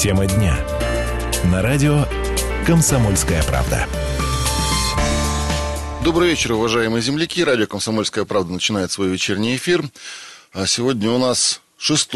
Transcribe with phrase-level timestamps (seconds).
[0.00, 0.56] Тема дня.
[1.52, 2.06] На радио
[2.66, 3.86] «Комсомольская правда».
[6.02, 7.44] Добрый вечер, уважаемые земляки.
[7.44, 9.84] Радио «Комсомольская правда» начинает свой вечерний эфир.
[10.54, 12.12] А сегодня у нас 6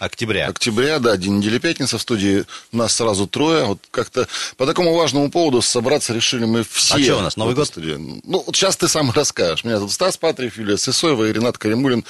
[0.00, 0.48] Октября.
[0.48, 1.98] октября, да, день недели пятница.
[1.98, 3.66] В студии нас сразу трое.
[3.66, 4.26] Вот как-то
[4.56, 6.96] по такому важному поводу собраться решили мы все.
[6.96, 7.68] А что у нас, Новый год?
[7.68, 8.20] Студии.
[8.24, 9.62] Ну, вот сейчас ты сам расскажешь.
[9.62, 12.04] Меня тут Стас Патриев, Юлия Сысоева и Ренат Каримулин.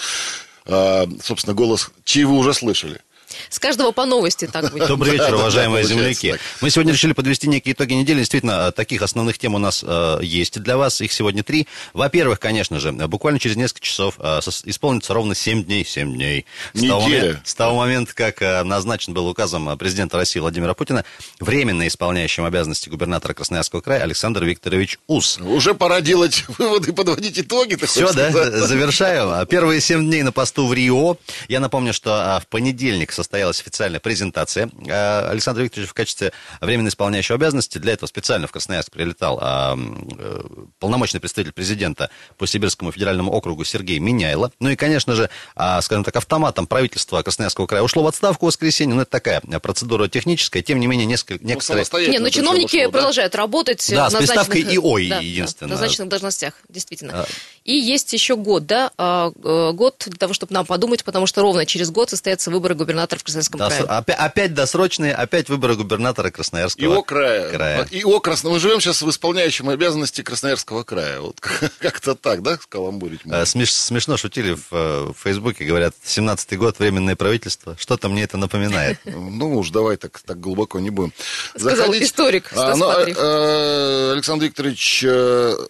[0.65, 3.03] А, собственно, голос, чей вы уже слышали.
[3.49, 4.89] С каждого по новости так будет.
[4.89, 6.37] Добрый вечер, уважаемые земляки.
[6.61, 8.19] Мы сегодня решили подвести некие итоги недели.
[8.19, 11.01] Действительно, э, таких основных тем у нас э, есть для вас.
[11.01, 11.67] Их сегодня три.
[11.93, 15.85] Во-первых, конечно же, буквально через несколько часов э, исполнится ровно 7 дней.
[15.85, 16.47] 7 дней.
[16.75, 21.05] С того, момента, с того момента, как назначен был указом президента России Владимира Путина
[21.41, 25.39] временно исполняющим обязанности губернатора Красноярского края Александр Викторович Ус.
[25.39, 27.77] Уже пора делать выводы, подводить итоги.
[27.85, 28.31] Все, да,
[28.67, 29.47] завершаю.
[29.47, 31.17] Первые семь дней на посту в Рио.
[31.49, 34.71] Я напомню, что в понедельник состоялась официальная презентация.
[34.89, 39.77] А, Александр Викторович в качестве временно исполняющего обязанности для этого специально в Красноярск прилетал а,
[39.77, 40.41] э,
[40.79, 44.51] полномочный представитель президента по Сибирскому федеральному округу Сергей Миняйло.
[44.61, 48.49] Ну и, конечно же, а, скажем так, автоматом правительства Красноярского края ушло в отставку в
[48.49, 48.95] воскресенье.
[48.95, 50.63] Ну, это такая процедура техническая.
[50.63, 51.85] Тем не менее, несколько, Ну, некоторые...
[52.09, 52.91] Не, но причем чиновники ушло, да?
[52.93, 55.69] продолжают работать Да, в с назначенных, приставкой «ИОИ» да, да, единственное.
[55.69, 57.13] в назначенных должностях, действительно.
[57.13, 57.27] А.
[57.65, 61.43] И есть еще год, да, а, э, год для того, чтобы нам подумать, потому что
[61.43, 63.83] ровно через год состоятся выборы губернатора в Красноярском Дос- крае.
[63.85, 67.51] опя- опять досрочные, опять выборы губернатора Красноярского ИО края.
[67.51, 67.87] края.
[67.91, 68.51] ИО Красно...
[68.51, 71.21] Мы живем сейчас в исполняющем обязанности Красноярского края.
[71.21, 71.41] Вот
[71.81, 73.21] как-то так, да, скаламбурить?
[73.25, 77.77] Э, смеш- смешно шутили в, э, в Фейсбуке, говорят, 17-й год, временное правительство.
[77.79, 78.99] Что-то мне это напоминает.
[79.05, 81.13] Ну уж давай так, так глубоко не будем.
[81.57, 82.03] Сказал заходить.
[82.05, 83.17] историк А, ну, Патриев.
[83.21, 85.05] э, Александр Викторович,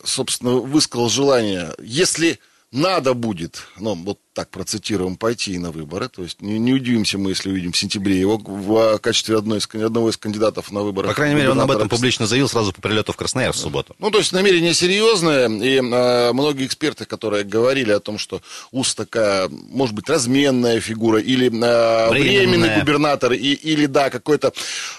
[0.04, 2.38] собственно, высказал желание, если
[2.70, 7.30] надо будет, ну, вот так процитируем, пойти на выборы, то есть не, не удивимся мы,
[7.30, 11.08] если увидим в сентябре его в качестве одной из, одного из кандидатов на выборы.
[11.08, 13.96] По крайней мере, он об этом публично заявил сразу по прилету в Красноярск в субботу.
[13.98, 18.40] Ну, то есть намерение серьезное, и э, многие эксперты, которые говорили о том, что
[18.70, 24.52] УС такая, может быть, разменная фигура, или э, временный губернатор, и, или, да, какой-то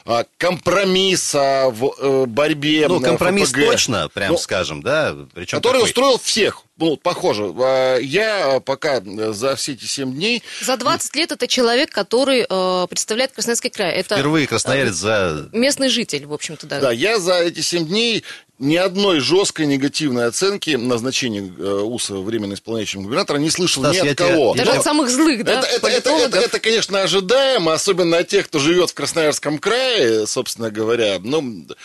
[0.05, 3.65] э, компромисс а, в э, борьбе Ну, компромисс ФПГ.
[3.71, 5.15] точно, прям Ну, скажем, да?
[5.33, 5.89] Причем Который такой.
[5.89, 6.63] устроил всех.
[6.79, 7.53] Ну, похоже.
[7.57, 12.45] Э, Я пока э, за все эти 7 дней За 20 лет это человек, который
[12.49, 13.93] э, представляет Красноярский край.
[13.95, 15.49] Это Впервые красноярец за...
[15.51, 16.79] местный житель, в общем-то, да.
[16.79, 18.23] Да, я за эти 7 дней
[18.59, 23.99] ни одной жесткой негативной оценки назначения э, УСа временно исполняющим губернатора не слышал Стас, ни
[23.99, 24.51] от тебя- кого.
[24.55, 28.17] я Даже Ну, от самых злых, да, Это, это, это, это, это, конечно, ожидаемо, особенно
[28.17, 31.19] от тех, кто живет в Красноярском крае, собственно говоря.
[31.21, 31.75] Но н- н-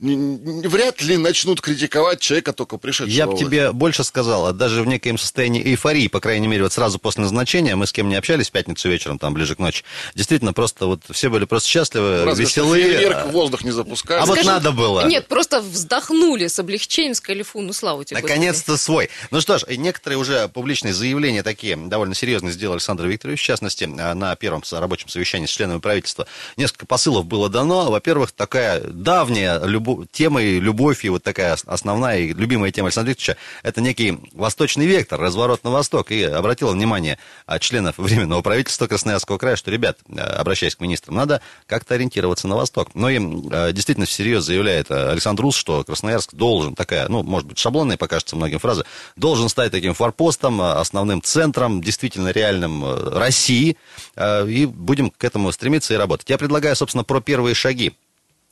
[0.00, 3.14] вряд ли начнут критиковать человека, только пришедшего.
[3.14, 6.72] Я бы тебе больше сказал, а даже в некоем состоянии эйфории, по крайней мере, вот
[6.72, 9.84] сразу после назначения, мы с кем не общались в пятницу вечером, там, ближе к ночи,
[10.14, 12.84] действительно, просто вот все были просто счастливы, Разве что веселые.
[12.84, 14.24] фейерверк в воздух не запускают.
[14.24, 15.06] А вот Скажем, надо было.
[15.06, 19.10] Нет, просто вздохнули с облегчением, сказали, фу, ну слава тебе, Наконец-то свой.
[19.30, 23.88] Ну что ж, некоторые уже публичные заявления такие довольно серьезные сделал Александр Викторович, в частности,
[23.98, 26.26] а, на первом рабочем совещании с членами правительства.
[26.56, 27.90] Несколько посылов было дано.
[27.90, 29.60] Во-первых, такая давняя
[29.98, 34.86] и любовь, и вот такая ос- основная и любимая тема Александра Викторовича, это некий восточный
[34.86, 36.10] вектор, разворот на восток.
[36.10, 37.18] И обратил внимание
[37.60, 42.56] членов Временного правительства Красноярского края, что, ребят, а, обращаясь к министрам, надо как-то ориентироваться на
[42.56, 42.90] восток.
[42.94, 43.18] Ну и
[43.52, 47.96] а, действительно всерьез заявляет а, Александр Рус, что Красноярск должен, такая, ну, может быть, шаблонная
[47.96, 48.84] покажется многим фраза,
[49.16, 53.76] должен стать таким форпостом, основным центром, действительно реальным э, России,
[54.20, 56.28] и будем к этому стремиться и работать.
[56.28, 57.92] Я предлагаю, собственно, про первые шаги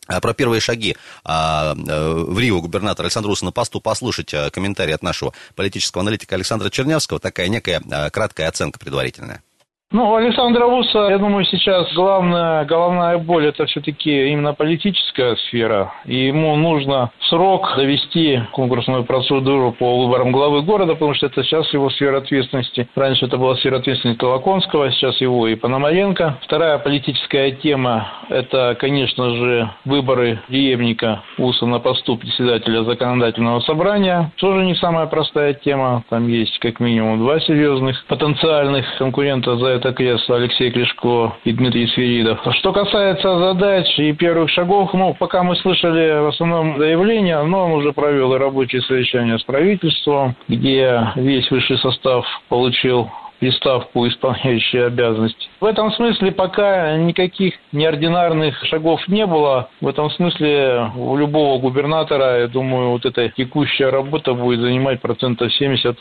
[0.08, 4.94] Про первые шаги а, э, в Рио губернатора Александра Руса на посту послушать а, комментарий
[4.94, 7.20] от нашего политического аналитика Александра Чернявского.
[7.20, 9.42] Такая некая а, краткая оценка предварительная.
[9.90, 15.94] Ну, у Александра Вуса, я думаю, сейчас главная головная боль это все-таки именно политическая сфера.
[16.04, 21.72] И ему нужно срок довести конкурсную процедуру по выборам главы города, потому что это сейчас
[21.72, 22.86] его сфера ответственности.
[22.94, 26.38] Раньше это была сфера ответственности Толоконского, сейчас его и Пономаренко.
[26.42, 34.32] Вторая политическая тема– это, конечно же, выборы преемника Уса на посту председателя законодательного собрания.
[34.36, 36.04] Тоже не самая простая тема.
[36.10, 41.86] Там есть как минимум два серьезных потенциальных конкурента за это кресло Алексей Клешко и Дмитрий
[41.88, 42.40] Свиридов.
[42.58, 47.72] Что касается задач и первых шагов, ну, пока мы слышали в основном заявления, но он
[47.72, 53.08] уже провел и рабочее совещание с правительством, где весь высший состав получил
[53.38, 55.48] приставку исполняющие обязанности.
[55.60, 59.70] В этом смысле пока никаких неординарных шагов не было.
[59.80, 65.50] В этом смысле у любого губернатора, я думаю, вот эта текущая работа будет занимать процентов
[65.60, 65.94] 70-80.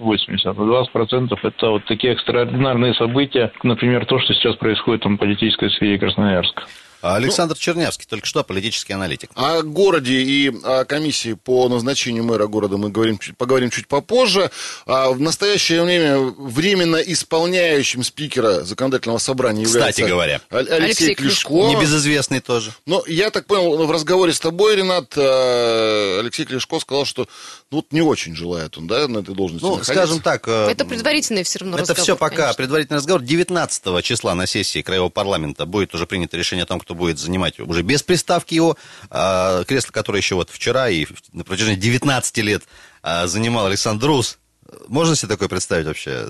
[0.46, 5.20] А 20 процентов это вот такие экстраординарные события, например, то, что сейчас происходит там, в
[5.20, 6.64] политической сфере Красноярска.
[7.02, 9.30] А Александр Чернявский, только что политический аналитик.
[9.36, 14.50] О городе и о комиссии по назначению мэра города мы говорим, поговорим чуть попозже.
[14.86, 20.42] А в настоящее время временно исполняющим спикера законодательного собрания Кстати является говоря.
[20.52, 21.50] Аль- Алексей, Алексей Клишко.
[21.50, 21.70] Клишко.
[21.78, 22.74] Небезызвестный тоже.
[22.86, 27.28] Но я так понял, в разговоре с тобой, Ренат, э, Алексей Клишко сказал, что
[27.72, 29.94] ну, вот не очень желает он, да, на этой должности Ну, находиться.
[29.94, 30.48] скажем так...
[30.48, 32.54] э, Это предварительный все равно Это разговор, все пока конечно.
[32.56, 33.22] предварительный разговор.
[33.22, 37.60] 19 числа на сессии Краевого парламента будет уже принято решение о том, кто будет занимать
[37.60, 38.78] уже без приставки его
[39.10, 42.64] а, кресло, которое еще вот вчера и на протяжении 19 лет
[43.04, 44.40] а, занимал Александр Рус.
[44.88, 46.28] Можно себе такое представить вообще?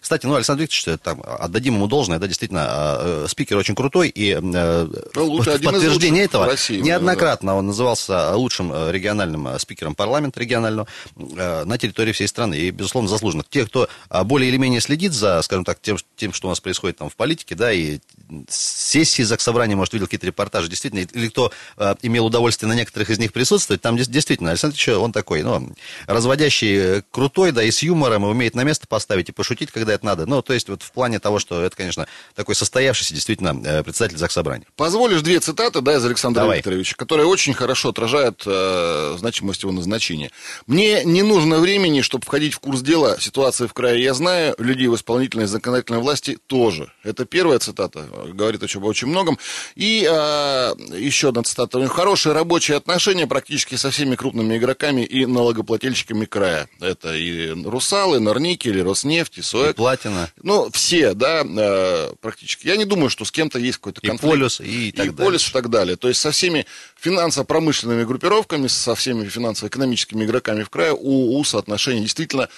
[0.00, 4.08] Кстати, ну, Александр Викторович, там, отдадим ему должное, да, действительно, а, э, спикер очень крутой,
[4.08, 9.94] и э, Ну, в подтверждение этого России, неоднократно он назывался лучшим э, региональным э, спикером
[9.94, 10.86] парламента регионального
[11.16, 13.44] э, на территории всей страны, и, безусловно, заслуженно.
[13.48, 13.88] Те, кто
[14.24, 17.16] более или менее следит за, скажем так, тем, тем, что у нас происходит там в
[17.16, 18.00] политике, да, и
[18.48, 23.18] сессии Заксобрания, может, видел какие-то репортажи, действительно, или кто э, имел удовольствие на некоторых из
[23.18, 25.74] них присутствовать, там действительно, Александр Ильич, он такой, ну,
[26.06, 29.92] разводящий, э, крутой, да, и с юмором, и умеет на место поставить, и пошутить, когда
[29.92, 30.26] это надо.
[30.26, 34.18] Ну, то есть, вот в плане того, что это, конечно, такой состоявшийся, действительно, э, председатель
[34.18, 34.66] Заксобрания.
[34.76, 36.58] Позволишь две цитаты, да, из Александра Давай.
[36.58, 40.30] Викторовича, которые очень хорошо отражают э, значимость его назначения.
[40.66, 44.02] Мне не нужно времени, чтобы входить в курс дела ситуации в крае.
[44.02, 46.92] Я знаю, людей в исполнительной и законодательной власти тоже.
[47.02, 49.38] Это первая цитата, говорит очень, очень многом.
[49.74, 51.78] И э, еще одна цитата.
[51.78, 56.68] У них хорошие рабочие отношения практически со всеми крупными игроками и налогоплательщиками края.
[56.80, 59.76] Это и Русалы, Норникель, Роснефть, и И СОЭК.
[59.76, 62.66] Платина, Ну, все, да, э, практически.
[62.66, 64.32] Я не думаю, что с кем-то есть какой-то и конфликт.
[64.32, 65.26] Полюс, и так и далее.
[65.26, 65.96] полис и так далее.
[65.96, 66.66] То есть со всеми
[67.00, 72.48] финансово-промышленными группировками, со всеми финансово-экономическими игроками в крае у УСа отношения действительно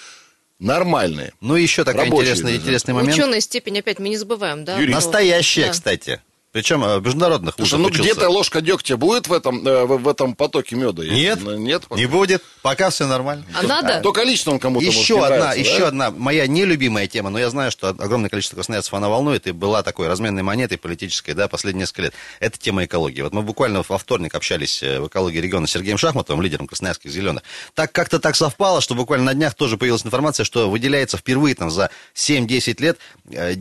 [0.62, 1.32] нормальные.
[1.40, 2.62] Ну, и еще такой интересный, даже.
[2.62, 3.14] интересный момент.
[3.14, 4.74] Ученая степень, опять мы не забываем, да?
[4.78, 4.92] Юрий.
[4.92, 5.70] что- Настоящая, Да.
[5.72, 6.20] кстати.
[6.52, 8.12] Причем э, международных Потому что, вузах ну, учился.
[8.12, 11.02] где-то ложка дегтя будет в этом, э, в, этом потоке меда?
[11.02, 11.84] Нет, Нет?
[11.90, 12.42] не будет.
[12.60, 13.46] Пока все нормально.
[13.54, 14.00] А надо?
[14.02, 15.88] Только лично он кому-то может Еще не одна, нравится, еще да?
[15.88, 19.82] одна моя нелюбимая тема, но я знаю, что огромное количество красноярцев она волнует, и была
[19.82, 22.14] такой разменной монетой политической, да, последние несколько лет.
[22.38, 23.22] Это тема экологии.
[23.22, 27.10] Вот мы буквально во вторник общались э, в экологии региона с Сергеем Шахматовым, лидером красноярских
[27.10, 27.44] зеленых.
[27.72, 31.70] Так как-то так совпало, что буквально на днях тоже появилась информация, что выделяется впервые там
[31.70, 32.98] за 7-10 лет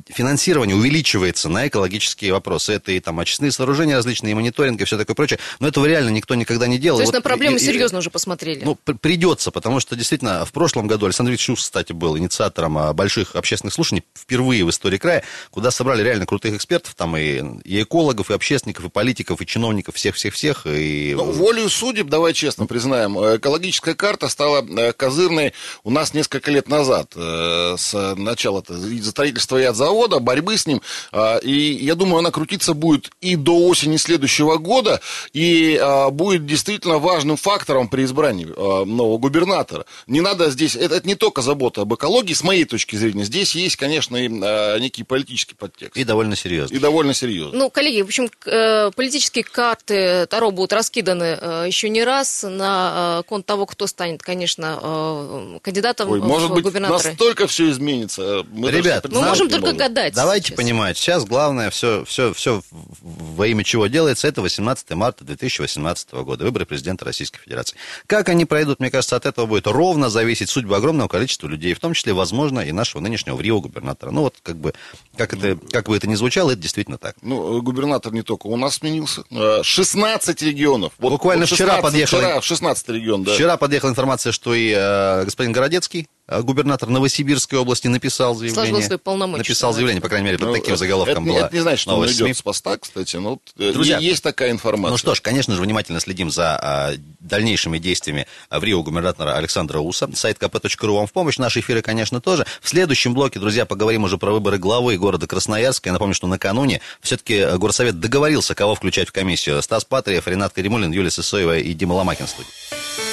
[0.10, 2.81] финансирование увеличивается на экологические вопросы.
[2.82, 5.40] Это и там очистные сооружения различные, и мониторинг, и все такое прочее.
[5.60, 6.98] Но этого реально никто никогда не делал.
[6.98, 8.64] То есть Вот на проблемы и- и- серьезно уже посмотрели.
[8.64, 12.94] ну, придется, потому что действительно в прошлом году Александр Викторович Шус, кстати, был инициатором а,
[12.94, 17.84] больших общественных слушаний впервые в истории края, куда собрали реально крутых экспертов, там и, и
[17.84, 20.66] экологов, и общественников, и политиков, и чиновников, всех-всех-всех.
[20.68, 21.14] И...
[21.16, 26.52] Ну, волею судеб, давай честно признаем, э, экологическая карта стала э, козырной у нас несколько
[26.52, 28.64] лет назад, э, с начала
[29.04, 30.82] строительства и от завода, борьбы с ним.
[31.12, 31.52] А, И
[31.84, 32.32] я думаю, она
[32.72, 35.00] крутиться будет и до осени следующего года,
[35.34, 39.86] и а, будет действительно важным фактором при избрании а, нового губернатора.
[40.08, 43.24] Не надо здесь, это, это не только забота об экологии, с моей точки зрения.
[43.24, 45.98] Здесь есть, конечно, и а, некий политический подтекст.
[45.98, 46.76] и довольно серьезно.
[46.76, 47.58] И довольно серьезно.
[47.58, 53.20] Ну, коллеги, в общем, э, политические карты Таро будут раскиданы э, еще не раз на
[53.20, 57.10] э, кон того, кто станет, конечно, кандидатом Ой, в может быть, губернаторы.
[57.10, 58.44] настолько все изменится.
[58.52, 60.14] Мы Ребят, Мы нам- можем только гадать.
[60.14, 60.58] Давайте сейчас.
[60.58, 66.44] понимать, сейчас главное все, все, все во имя чего делается, это 18 марта 2018 года,
[66.44, 67.76] выборы президента Российской Федерации.
[68.08, 71.80] Как они пройдут, мне кажется, от этого будет ровно зависеть судьба огромного количества людей, в
[71.80, 74.12] том числе, возможно, и нашего нынешнего в Рио губернатора.
[74.12, 74.74] Ну вот, как бы,
[75.18, 77.16] как, это, как бы это ни звучало, это действительно так.
[77.22, 79.24] Ну, э, губернатор не только у нас сменился.
[79.32, 80.94] Э, 16 регионов.
[81.00, 83.34] Вот, Буквально вот вчера подъехал- Вчера 16 регион, да.
[83.34, 86.06] Вчера подъехала информация, что и э, господин Городецкий, э,
[86.40, 88.72] губернатор Новосибирской области, написал заявление.
[88.72, 91.56] Сложил свои полномочия, Написал заявление, по крайней мере, под Ну, таким заголовком это, была это
[91.56, 93.18] не значит, что он новость идет с поста, кстати.
[93.18, 94.92] Но вот, э, Друзья, есть такая информация.
[94.92, 99.36] Ну что ж, конечно же, внимательно следим за а, дальнейшими действиями а, в Рио губернатора
[99.36, 100.10] Александра Уса.
[100.14, 101.38] Сайт kp.ru вам в помощь.
[101.38, 102.46] Наши эфиры, конечно, тоже.
[102.62, 105.90] В следующем блоке, друзья, поговорим уже про выборы главы города Красноярска.
[105.90, 109.62] Я напомню, что накануне все-таки горсовет договорился, кого включать в комиссию.
[109.62, 113.11] Стас Патриев, Ренат Каримулин, Юлия Сысоева и Дима Ломакин в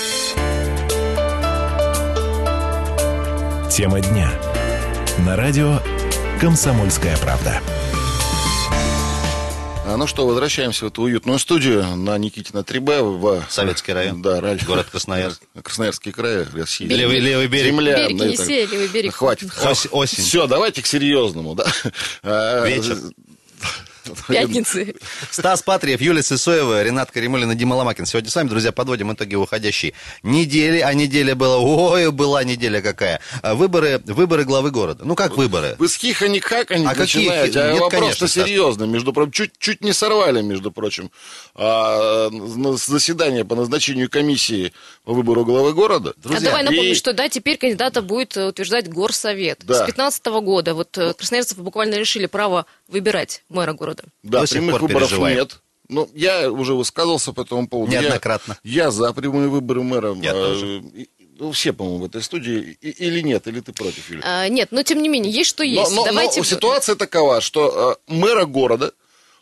[3.79, 4.29] Тема дня.
[5.25, 5.79] На радио
[6.41, 7.63] «Комсомольская правда».
[9.87, 13.45] А, Ну что, возвращаемся в эту уютную студию на Никитина 3Б в...
[13.49, 14.21] Советский район.
[14.21, 14.67] Да, радио.
[14.67, 15.43] Город Красноярск.
[15.63, 16.89] Красноярский край, Россия.
[16.89, 17.67] Левый- левый берег.
[17.67, 18.09] Земля.
[18.09, 19.15] Берег ну, Енисея, левый берег.
[19.15, 19.53] Хватит.
[19.65, 20.25] Ос- осень.
[20.25, 21.65] Все, давайте к серьезному, да.
[22.25, 22.99] А, Вечер.
[24.29, 24.95] Пятницы.
[25.31, 28.07] Стас Патриев, Юлия Сысоева, Ренат Каримулин и Дима Ломакин.
[28.07, 30.81] Сегодня с вами, друзья, подводим итоги уходящей недели.
[30.81, 33.21] А неделя была, ой, была неделя какая.
[33.43, 35.05] А Выборы, выборы главы города.
[35.05, 35.77] Ну, как выборы?
[35.79, 38.87] Вы с хихани хакани А какие начинаете, хи- а Нет, вопрос-то конечно, серьезный.
[38.89, 41.11] Между прочим, чуть, чуть не сорвали, между прочим,
[41.55, 42.31] а,
[42.77, 44.73] заседание по назначению комиссии
[45.05, 46.15] по выбору главы города.
[46.25, 49.61] а давай напомню, и- что да, теперь кандидата будет э, утверждать горсовет.
[49.65, 49.75] Да.
[49.75, 53.98] С 2015 года вот э, красноярцев буквально лишили права выбирать мэра города.
[54.23, 55.39] Да, До прямых выборов переживаем.
[55.39, 55.59] нет.
[55.89, 57.93] Ну, я уже высказывался по этому поводу.
[57.93, 58.59] Я- Неоднократно.
[58.63, 60.15] Я, за прямые выборы мэра.
[60.17, 60.83] Я э, тоже.
[61.39, 62.77] ну, все, по-моему, в этой студии.
[62.83, 64.21] И- или нет, или ты против, Юля?
[64.25, 65.91] А, нет, но тем не менее, есть что есть.
[65.91, 66.45] Но, но- но Давайте...
[66.45, 68.93] ситуация такова, что э, мэра города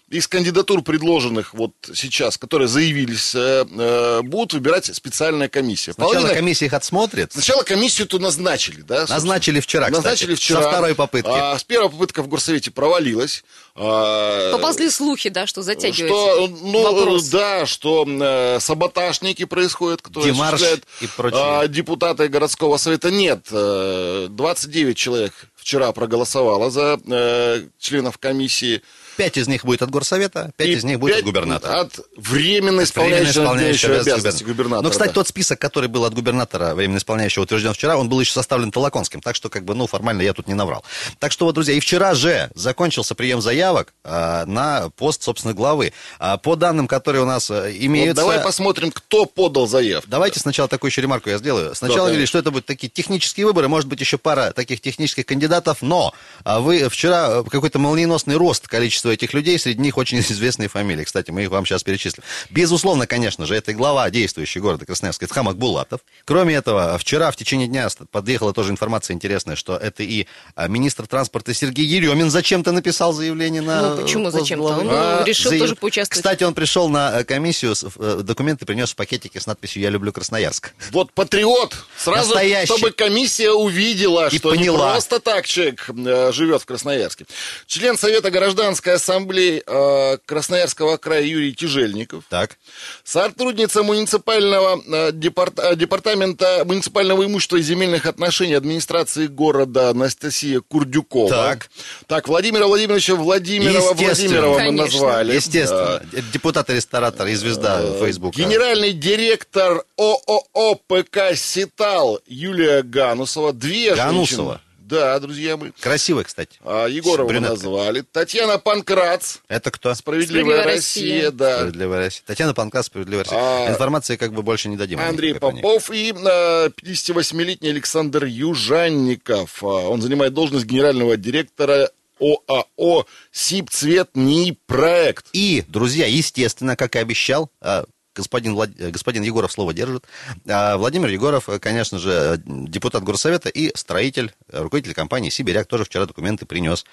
[0.09, 5.95] из кандидатур, предложенных вот сейчас, которые заявились, э, э, будут выбирать специальная комиссия.
[5.95, 7.33] Сначала Половина- комиссия их отсмотрит.
[7.33, 8.99] Сначала комиссию-то назначили, да?
[8.99, 9.17] собственно.
[9.19, 9.97] Назначили вчера, кстати.
[10.05, 10.63] Назначили вчера.
[10.63, 11.29] Со второй попытки.
[11.33, 13.43] А, с первой попытка в горсовете провалилась.
[13.75, 17.25] А, Поползли слухи, да, что затягивается что, ну, вопрос.
[17.29, 21.41] да, что э, саботажники происходят, которые Демарш осуществляют и прочее.
[21.43, 23.11] а, депутаты городского совета.
[23.11, 28.83] Нет, э, 29 человек вчера проголосовало за э, членов комиссии.
[29.17, 31.81] Пять из них будет от горсовета, пять И из них будет от губернатора.
[31.81, 34.83] От временно исполняющего, исполняющего обязанности, обязанности губернатора.
[34.83, 35.15] Ну, кстати, да.
[35.15, 39.21] тот список, который был от губернатора, временно исполняющего, утвержден вчера, он был еще составлен Толоконским.
[39.21, 40.85] Так что, как бы, ну, формально я тут не наврал.
[41.19, 45.93] Так что, вот, друзья, и вчера же закончился прием заявок а, на пост, собственно, главы.
[46.19, 48.17] А, по данным, которые у нас Вот имеются...
[48.17, 50.11] давай посмотрим, кто подал заявку.
[50.11, 51.75] Давайте сначала такую еще ремарку я сделаю.
[51.75, 55.27] Сначала Да, говорили, что это будут такие технические выборы, может быть, еще пара таких технических
[55.27, 56.13] кандидатов, но
[56.45, 61.05] а, вы вчера э, какой-то молниеносный рост количества этих людей, среди них очень известные фамилии.
[61.05, 62.23] Кстати, мы их вам сейчас перечислим.
[62.51, 66.01] Безусловно, конечно же, это глава действующей города Красноярска, это Хамак Булатов.
[66.25, 71.07] Кроме этого, вчера в течение дня подъехала тоже информация интересная, что это и а, министр
[71.07, 73.95] транспорта Сергей Еремин зачем-то написал заявление на...
[73.95, 74.65] Ну, почему зачем-то?
[74.67, 76.23] Он А, решил Заявил- тоже поучаствовать.
[76.23, 80.13] Кстати, он пришел на э, комиссию, э, документы принес в пакетике с надписью «Я люблю
[80.13, 80.73] Красноярск».
[80.91, 82.67] Вот патриот, сразу, Настоящий.
[82.73, 84.87] чтобы комиссия увидела, И что поняла.
[84.89, 87.27] не просто так человек э, живет в Красноярске.
[87.67, 92.59] Член Совета гражданской ассамблеи э, Красноярского края Юрий Тяжельников, Так.
[93.05, 101.31] сотрудница муниципального э, департ- э, департамента муниципального имущества и земельных отношений администрации города Анастасия Курдюкова.
[101.31, 101.71] Так.
[102.07, 103.95] Так, Владимира Владимировича Владимирова.
[103.95, 105.35] Владимирова мы назвали.
[105.35, 106.03] Естественно.
[106.13, 106.21] Да.
[106.33, 108.39] Депутат-ресторатор и звезда Фейсбука.
[108.41, 113.53] Генеральный директор ООО ПК «Ситал» Юлия Ганусова.
[113.53, 114.17] Две Ганусова?
[114.53, 114.61] женщины.
[114.89, 115.73] Да, друзья мои.
[115.81, 116.59] Красивый, кстати.
[116.63, 117.51] А, Егорова мы Брюнетка.
[117.55, 118.03] назвали.
[118.03, 119.39] Татьяна Панкрац.
[119.49, 119.93] Это кто?
[119.95, 121.31] Справедливая, Справедливая Россия, Россия.
[121.33, 121.57] да.
[121.59, 122.23] Справедливая Россия.
[122.25, 123.39] Татьяна Панка, Справедливая Россия.
[123.41, 125.01] А, Информации как бы больше не дадим.
[125.01, 125.39] Андрей ней.
[125.41, 129.63] Попов и э, 58-летний Александр Южанников.
[129.63, 131.91] А, Он занимает должность генерального директора
[132.21, 135.27] ОАО «Сибцвет НИИ проект».
[135.33, 137.85] И, друзья, естественно, как и обещал, а,
[138.17, 140.05] господин, Влад- э, господин Егоров слово держит.
[140.49, 145.85] А, Владимир Егоров, э, конечно же, э, депутат Горсовета и строитель, руководитель компании «Сибиряк» тоже
[145.85, 146.85] вчера документы принес.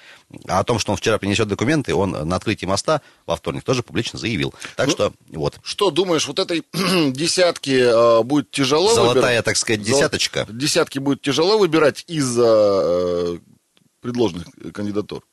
[0.47, 3.83] А о том, что он вчера принесет документы, он на открытии моста во вторник тоже
[3.83, 4.53] публично заявил.
[4.75, 5.59] Так Ну, что, вот.
[5.63, 6.63] Что думаешь, вот этой
[7.11, 9.45] десятки будет тяжело Золотая, выбирать?
[9.45, 10.45] так сказать, десяточка.
[10.49, 13.37] Десятки будет тяжело выбирать из-за э,
[14.01, 15.23] предложенных кандидатур.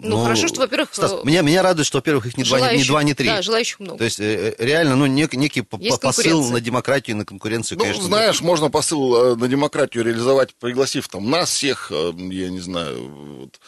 [0.00, 2.84] Ну, хорошо, что, во-первых, Стас, э, меня, меня радует, что, во-первых, их не два, не-
[2.84, 3.26] два, не три.
[3.28, 3.98] Да, желающих много.
[3.98, 7.78] То есть, э, э, реально, ну, нек- некий Есть посыл на демократию и на конкуренцию,
[7.78, 8.04] Ну, конечно.
[8.04, 13.08] знаешь, можно посыл на демократию реализовать, пригласив там нас всех, я не знаю,
[13.40, 13.58] вот,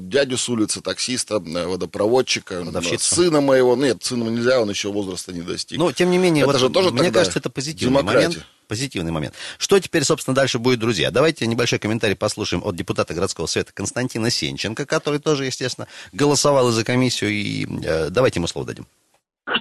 [0.00, 3.14] дядю с улицы, таксиста, э, водопроводчика, Продавщицу.
[3.14, 3.76] э, сына моего.
[3.76, 5.78] Нет, сына нельзя, он еще возраста не достиг.
[5.78, 8.28] Но, тем не менее, Это вот же тоже мне кажется, это позитивный демократия.
[8.28, 8.46] момент.
[8.68, 9.34] Позитивный момент.
[9.58, 11.12] Что теперь, собственно, дальше будет, друзья?
[11.12, 16.82] Давайте небольшой комментарий послушаем от депутата городского совета Константина Сенченко, который тоже, естественно, голосовал за
[16.82, 18.86] комиссию, и э, давайте ему слово дадим.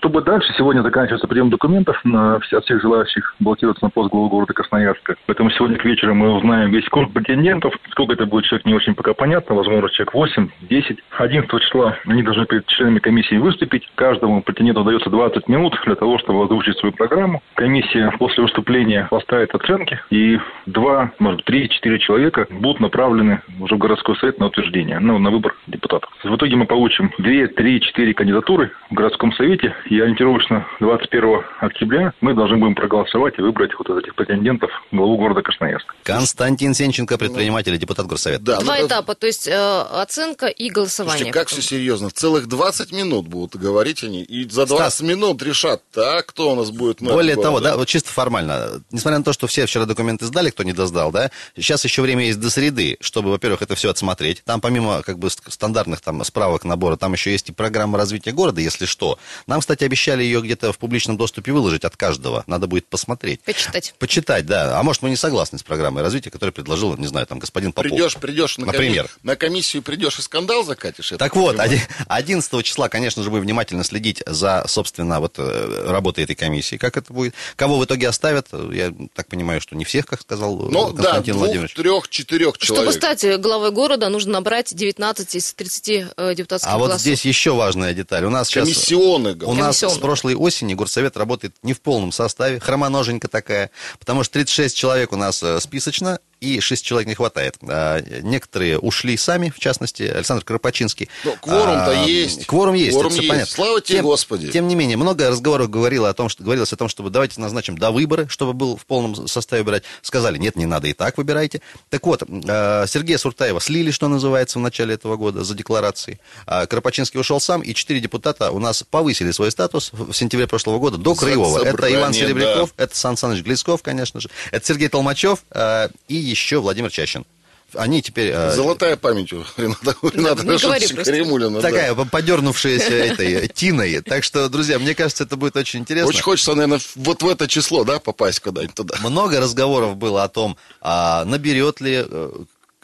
[0.05, 4.53] Чтобы дальше, сегодня заканчивается прием документов на, от всех желающих баллотироваться на пост главы города
[4.53, 5.15] Красноярска.
[5.25, 7.73] Поэтому сегодня к вечеру мы узнаем весь круг претендентов.
[7.89, 9.55] Сколько это будет человек, не очень пока понятно.
[9.55, 10.99] Возможно, человек 8, 10.
[11.17, 13.89] 11 числа они должны перед членами комиссии выступить.
[13.95, 17.41] Каждому претенденту дается 20 минут для того, чтобы озвучить свою программу.
[17.55, 19.99] Комиссия после выступления поставит оценки.
[20.11, 24.99] И два, может быть, три, четыре человека будут направлены уже в городской совет на утверждение,
[24.99, 26.11] ну, на выбор депутатов.
[26.23, 32.13] В итоге мы получим 2, 3, 4 кандидатуры в городском совете, И ориентировочно 21 октября
[32.19, 35.87] мы должны будем проголосовать и выбрать вот этих претендентов главу города Красноярск.
[36.03, 38.43] Константин Сенченко, предприниматель и депутат Горсовета.
[38.43, 41.19] Да, Два ну, этапа, то есть э, оценка и голосование.
[41.19, 42.09] Слушайте, как все серьезно.
[42.09, 44.99] Целых 20 минут будут говорить они, и за 20 Стас.
[45.01, 47.69] минут решат, так, кто у нас будет мэр Более того, города.
[47.69, 51.13] да, вот чисто формально, несмотря на то, что все вчера документы сдали, кто не доздал,
[51.13, 54.43] да, сейчас еще время есть до среды, чтобы, во-первых, это все отсмотреть.
[54.43, 58.33] Там помимо как бы ст- стандартных там справок набора, там еще есть и программа развития
[58.33, 59.17] города, если что.
[59.47, 62.43] Нам, кстати, обещали ее где-то в публичном доступе выложить от каждого.
[62.47, 63.41] Надо будет посмотреть.
[63.41, 63.93] Почитать.
[63.99, 64.79] Почитать, да.
[64.79, 67.89] А может, мы не согласны с программой развития, которую предложил, не знаю, там, господин Попов.
[67.91, 69.05] Придешь, придешь на, Например.
[69.05, 71.13] коми- на комиссию, придешь и скандал закатишь.
[71.17, 71.71] Так вот, понимаю.
[71.71, 76.77] оди- 11 числа, конечно же, будем внимательно следить за, собственно, вот э, работой этой комиссии,
[76.77, 77.33] как это будет.
[77.55, 81.03] Кого в итоге оставят, я так понимаю, что не всех, как сказал э, Ну, да,
[81.03, 81.73] Константин двух, Владимирович.
[81.75, 82.95] трех, четырех Чтобы человек.
[82.95, 87.01] стать главой города, нужно набрать 19 из 30 э, депутатских А вот голосов.
[87.01, 88.25] здесь еще важная деталь.
[88.25, 88.63] У нас сейчас...
[88.65, 89.64] Комиссионы, У говорят.
[89.67, 94.75] Нас с прошлой осени горсовет работает не в полном составе, хромоноженька такая, потому что 36
[94.75, 97.55] человек у нас э, списочно, и 6 человек не хватает.
[97.67, 101.09] А, Некоторые ушли сами, в частности, Александр Кропачинский.
[101.23, 102.45] Ну, кворум-то А, есть.
[102.45, 103.29] Кворум есть, Кворум это есть.
[103.29, 103.53] понятно.
[103.55, 104.51] Слава тебе, Тем- Господи.
[104.51, 107.77] Тем не менее, много разговоров говорило о том, что, говорилось о том, чтобы давайте назначим
[107.77, 109.83] до выборы, чтобы был в полном составе выбирать.
[110.01, 111.61] Сказали, нет, не надо, и так выбирайте.
[111.89, 116.19] Так вот, э, Сергея Суртаева слили, что называется, в начале этого года за декларацией.
[116.45, 120.79] А Кропачинский ушел сам, и четыре депутата у нас повысили свой статус в сентябре прошлого
[120.79, 121.63] года до Краевого.
[121.63, 122.83] Это Иван Серебряков, да.
[122.83, 127.25] это Сан Саныч Глесков, конечно же, это Сергей Толмачев э, и еще Владимир Чащин.
[127.73, 128.31] Они теперь...
[128.33, 131.11] э, Золотая память у Рената, Рената говори Рашидовича просто.
[131.11, 131.61] Каримулина.
[131.61, 131.69] да.
[131.69, 134.01] Такая подернувшаяся этой тиной.
[134.01, 136.07] Так что, друзья, мне кажется, это будет очень интересно.
[136.07, 138.95] Очень хочется, наверное, вот в это число, да, попасть куда-нибудь туда.
[139.01, 142.31] Много разговоров было о том, а, наберет ли э,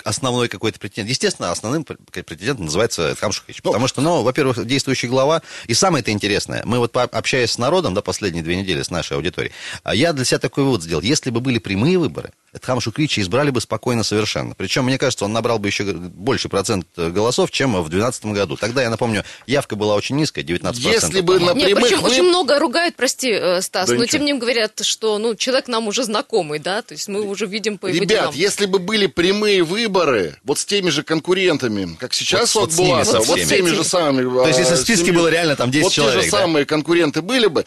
[0.04, 1.10] основной какой-то претендент.
[1.10, 3.62] Естественно, основным пр- претендентом называется Эдхам Шухевич.
[3.62, 5.42] Потому что, ну, во-первых, действующий глава.
[5.68, 9.16] И самое это интересное, мы вот общаясь с народом, да, последние две недели с нашей
[9.16, 9.54] аудиторией,
[9.84, 11.02] а я для себя такой вывод сделал.
[11.02, 14.56] Если бы были прямые выборы, Эдхам Шукрича избрали бы спокойно совершенно.
[14.56, 18.58] Причем, мне кажется, он набрал бы еще больше процент э, голосов, чем в 2012 году.
[18.58, 20.74] Тогда, я напомню, явка была очень низкая, 19%.
[20.76, 22.12] Если бы на Нет, прямых причем выборах...
[22.18, 24.12] очень много ругают, прости, э, Стас, Да но ничего.
[24.18, 27.46] тем не менее говорят, что ну, человек нам уже знакомый, да, то есть мы уже
[27.46, 28.36] видим по его Ребят, делам.
[28.36, 32.76] если бы были прямые выборы, вот с теми же конкурентами, как сейчас Вот- вот, вот
[32.76, 34.30] с ними Булатов, со вот с теми же самыми...
[34.44, 36.38] То есть, если в списке семью- было реально там 10 вот те человек, же да?
[36.40, 37.66] самые конкуренты были бы,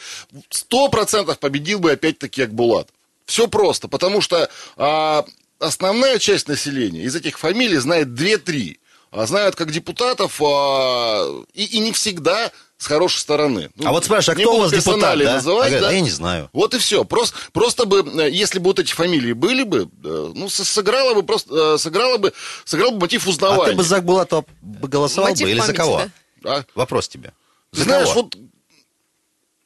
[0.50, 2.88] сто процентов победил бы опять-таки Акбулат.
[3.26, 5.24] Все просто, потому что а,
[5.58, 8.76] основная часть населения из этих фамилий знает 2-3.
[9.10, 13.70] А знают как депутатов, а, и, и не всегда с хорошей стороны.
[13.76, 15.34] Ну, А вот спрашиваю, а кто у вас депутат, да?
[15.34, 15.88] называть, А да?
[15.88, 16.50] «А я не знаю.
[16.52, 17.04] Вот и все.
[17.04, 21.14] Просто, просто бы, э, если бы вот эти фамилии были бы, э, ну, с- сыграла
[21.14, 22.32] бы просто, э, сыграла бы,
[22.64, 23.70] сыграл бы мотив А узнавания.
[23.70, 26.02] ты бы за Булатова голосовал Мотив бы или за памяти, кого?
[26.42, 26.56] да.
[26.56, 26.64] А?
[26.74, 27.32] Вопрос тебе.
[27.70, 28.22] За Знаешь, кого?
[28.22, 28.36] вот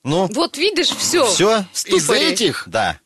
[0.04, 1.26] Ну, Вот видишь, все.
[1.26, 1.64] все?
[1.86, 3.00] из этих Да.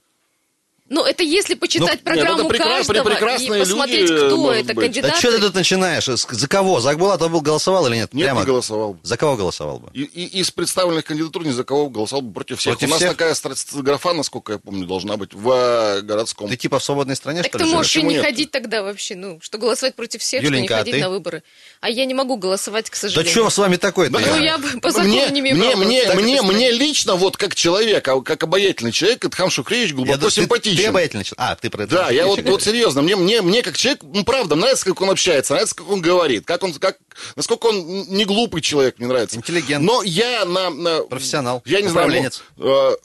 [0.93, 4.53] Ну, это если почитать Ну, нет, программу это прекрас- каждого прекрасные и посмотреть, люди, кто
[4.53, 4.85] это, быть.
[4.85, 5.15] кандидаты.
[5.15, 6.05] Да что ты тут начинаешь?
[6.05, 6.81] За кого?
[6.81, 8.13] За Акбулатова был голосовал или нет?
[8.13, 8.41] нет, Прямо.
[8.41, 8.93] не голосовал.
[8.95, 9.01] бы.
[9.03, 9.89] За кого голосовал бы?
[9.95, 12.75] И, и- из представленных кандидатур ни за кого голосовал бы против всех.
[12.75, 13.11] Против У нас всех?
[13.17, 13.35] такая
[13.83, 16.51] графа, насколько я помню, должна быть в э, городском.
[16.51, 18.25] Ты типа в свободной стране, Так что ты ли, можешь и не нет?
[18.25, 21.01] ходить тогда вообще, ну, что голосовать против всех, Юленька, что а не ходить ты?
[21.01, 21.43] на выборы.
[21.81, 23.33] А я не могу голосовать, к Да сожалению.
[23.33, 24.19] что с вами такое-то?
[24.19, 27.39] Ну, я бы по закону мне, не имею мне, права мне, мне, мне лично, вот
[27.39, 30.82] как человек, а как обаятельный человек, Эдхам Шукревич глубоко ты- симпатичен.
[30.83, 31.39] Ты обаятельный человек.
[31.41, 32.51] А, ты про это Да, я вот, говоришь.
[32.53, 35.89] вот серьезно, мне, мне, мне как человек, ну, правда, нравится, как он общается, нравится, как
[35.91, 36.99] он говорит, как он, как,
[37.37, 39.37] насколько он не глупый человек, мне нравится.
[39.37, 39.85] Интеллигент.
[39.85, 40.71] Но я на...
[40.71, 41.63] на- Профессионал.
[41.65, 42.43] Я не знаю, Управленец.
[42.57, 42.97] ну, э,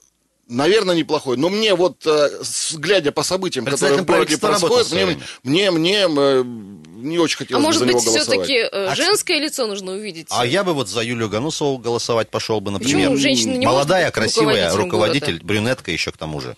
[0.50, 2.30] наверное, неплохой, но мне вот, э,
[2.74, 7.62] глядя по событиям, которые в городе происходят, мне, мне, мне э, не очень А хотелось
[7.62, 8.46] бы может за быть, него голосовать.
[8.46, 10.28] все-таки А женское лицо нужно увидеть?
[10.30, 13.10] А я бы вот за Юлию Ганусову голосовать пошел бы, например.
[13.10, 15.46] Почему женщина не Молодая, красивая, руководитель, города?
[15.46, 16.56] брюнетка еще к тому же.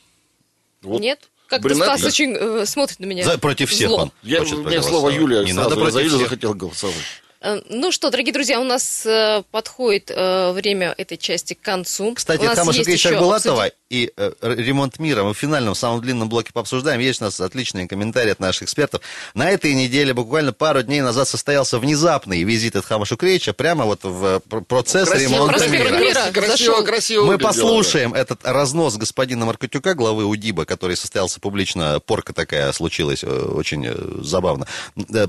[0.81, 1.29] Вот Нет?
[1.47, 1.73] Как-то.
[1.73, 3.23] Стас очень э, смотрит на меня.
[3.25, 3.97] За, против всех зло.
[4.03, 4.11] он.
[4.21, 5.01] Я, хочет у меня проголосовать.
[5.01, 6.21] слово Юлия Не сразу, надо за Юлю всех.
[6.29, 6.95] захотел голосовать.
[7.41, 12.13] Э, Ну что, дорогие друзья, у нас э, подходит э, время этой части к концу.
[12.13, 15.38] Кстати, у нас Хама есть Шукрича еще Акбулатова обсудить- и э, ремонт мира мы в
[15.38, 16.99] финальном, самом длинном блоке пообсуждаем.
[16.99, 19.02] Есть у нас отличные комментарии от наших экспертов.
[19.34, 24.02] На этой неделе, буквально пару дней назад, состоялся внезапный визит от Хама Шукрича прямо вот
[24.04, 25.97] в пр- процесс Красиво, ремонта проспект мира.
[25.97, 27.58] Мира красиво, красиво, красиво Мы выглядело, да.
[27.60, 31.99] послушаем этот разнос господина Маркотюка, главы УДИБа, который состоялся публично.
[32.06, 33.89] Порка такая случилась, очень
[34.23, 34.67] забавно.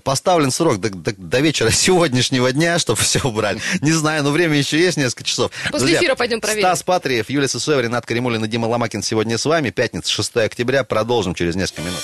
[0.03, 3.61] Поставлен срок до, до- до вечера сегодняшнего дня, чтобы все убрали.
[3.83, 5.53] Не знаю, но время еще есть несколько часов.
[5.71, 6.63] После эфира пойдем проверим.
[6.63, 9.69] Стас Патриев, Юлия Сысоева, Ренат Каримулин и Дима Ломакин сегодня с вами.
[9.69, 10.83] Пятница, 6 октября.
[10.85, 12.01] Продолжим через несколько минут.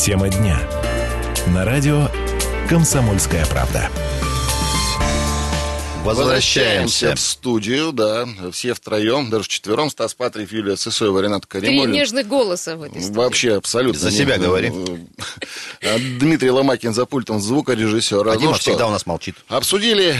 [0.00, 0.58] Тема дня.
[1.46, 2.08] На радио
[2.68, 3.88] «Комсомольская правда».
[6.04, 7.14] Возвращаемся.
[7.14, 11.92] в студию, да, все втроем, даже вчетвером, Стас Патрик, Юлия Цесоева, Ренат Три Каримулин.
[11.92, 13.16] нежных голоса в этой студии.
[13.16, 14.00] Вообще абсолютно.
[14.00, 14.72] За себя говори.
[15.82, 18.32] А Дмитрий Ломакин за пультом звукорежиссера.
[18.32, 19.36] А Ну Дима что, всегда у нас молчит.
[19.48, 20.16] Обсудили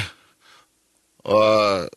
[1.24, 1.88] а,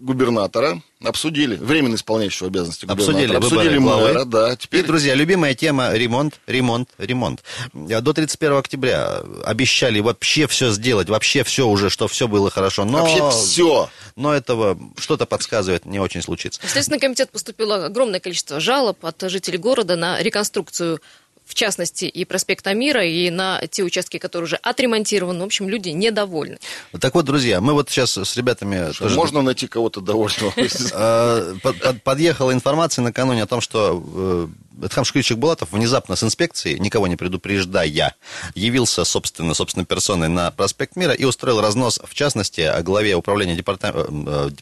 [0.00, 4.08] губернатора, обсудили временно исполняющего обязанности Обсудили губернатора, обсудили главы.
[4.08, 4.52] мэра, да.
[4.52, 7.42] И, Теперь друзья, любимая тема ремонт, ремонт, ремонт.
[7.72, 12.84] До 31 октября обещали вообще все сделать, вообще все уже, что все было хорошо.
[12.84, 13.90] Но, вообще все.
[14.16, 16.60] но этого что-то подсказывает, не очень случится.
[16.64, 21.00] В Следственный комитет поступило огромное количество жалоб от жителей города на реконструкцию
[21.46, 25.40] в частности, и проспекта Мира, и на те участки, которые уже отремонтированы.
[25.40, 26.58] В общем, люди недовольны.
[27.00, 29.14] Так вот, друзья, мы вот сейчас с ребятами тоже...
[29.14, 30.52] Можно найти кого-то довольного.
[30.98, 34.02] Э, под- Подъехала информация накануне о том, что
[34.80, 38.14] э, Эдхам Шкричек Булатов внезапно с инспекцией, никого не предупреждая,
[38.54, 44.52] явился, собственно, собственной персоной на проспект Мира и устроил разнос, в частности, главе управления департамента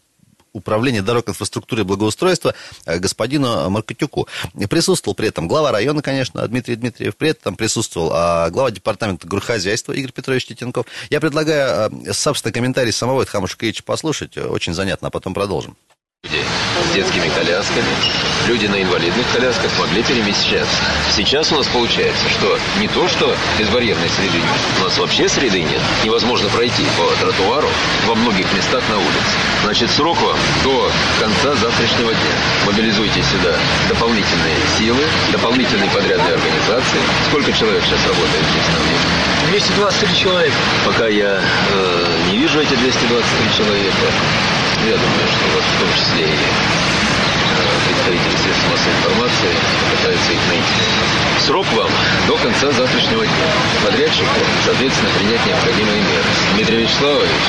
[0.55, 2.55] управления дорог инфраструктуры и благоустройства
[2.87, 4.27] э, господину Маркотюку.
[4.59, 9.27] И Присутствовал при этом глава района, конечно, Дмитрий Дмитриев, при этом присутствовал а, глава департамента
[9.27, 10.87] горхозяйства Игорь Петрович Титенков.
[11.11, 15.77] Я предлагаю, э, собственно, комментарий самого Эдхама Шкрича послушать, очень занятно, а потом продолжим.
[16.25, 17.95] Люди с детскими колясками,
[18.47, 20.83] люди на инвалидных колясках могли перемещаться.
[21.11, 25.63] Сейчас у нас получается, что не то, что безбарьерной среды нет, у нас вообще среды
[25.63, 25.81] нет.
[26.05, 27.69] Невозможно пройти по тротуару
[28.07, 29.35] во многих местах на улице.
[29.63, 32.35] Значит, срок вам до конца завтрашнего дня.
[32.67, 33.57] Мобилизуйте сюда
[33.89, 37.01] дополнительные силы, дополнительные подрядные организации.
[37.29, 39.25] Сколько человек сейчас работает здесь на улице?
[39.51, 40.57] 223 человека.
[40.87, 44.07] Пока я э, не вижу эти 223 человека,
[44.87, 46.84] я думаю, что вот в том числе и
[47.85, 49.53] представители средств массовой информации
[49.91, 50.79] пытаются их найти.
[51.45, 51.91] Срок вам
[52.27, 53.51] до конца завтрашнего дня.
[53.85, 56.31] Подрядчику, соответственно, принять необходимые меры.
[56.55, 57.45] Дмитрий Вячеславович,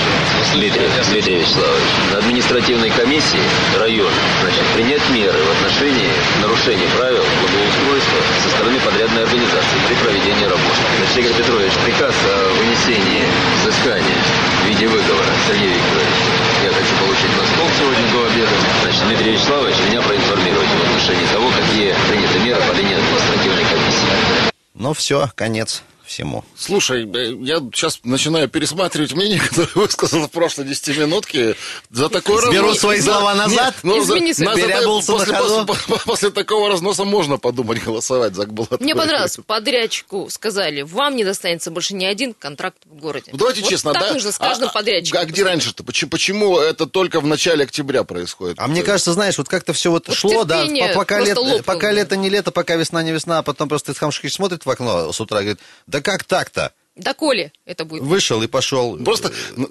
[0.54, 3.46] Дмитрий, Дмитрий Вячеславович, на административной комиссии
[3.80, 10.46] района, значит, принять меры в отношении нарушения правил благоустройства со стороны подрядной организации при проведении
[10.46, 10.82] работы.
[11.00, 13.24] Значит, Игорь Петрович, приказ о вынесении
[13.64, 14.20] взыскания
[14.64, 16.20] в виде выговора, Сергей Викторович,
[16.66, 18.56] я хочу получить на стол сегодня до обеда.
[18.84, 24.52] Значит, Дмитрий Вячеславович меня проинформируйте в отношении того, какие приняты меры по линии административной комиссии.
[24.74, 26.44] Ну, все, конец всему.
[26.58, 31.56] Слушай, э, я сейчас начинаю пересматривать мнение, которое высказал в прошлой десятиминутке.
[31.92, 33.52] За такой Беру разнос- свои слова назад.
[33.52, 34.34] нет, ну, за- свои.
[34.40, 35.66] надо- Переобулся на после, ходу.
[35.66, 38.82] после- после такого разноса можно подумать голосовать за Булатова.
[38.82, 43.32] Мне понравилось, подрядчику сказали, вам не достанется больше ни один контракт в городе.
[43.32, 44.14] Ну, Давайте Вот честно, так да?
[44.14, 45.22] нужно с каждым А- подрядчиком.
[45.22, 45.84] А где раньше-то?
[45.84, 48.58] Почему, почему это только в начале октября происходит?
[48.60, 51.62] А мне кажется, знаешь, вот как-то все вот, Вот шло, да, пока, лето, лопнуло.
[51.64, 54.70] пока лето не лето, пока весна не весна, а потом просто Исхам Шахич смотрит в
[54.70, 55.60] окно с утра и говорит,
[55.96, 56.74] да как так-то?
[56.98, 58.04] Да коли это будет.
[58.04, 58.98] Вышел и пошел.
[58.98, 59.70] Просто ну,